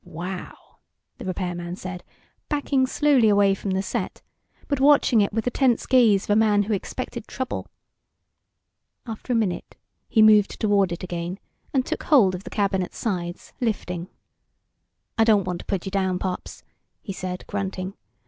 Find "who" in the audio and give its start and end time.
6.63-6.73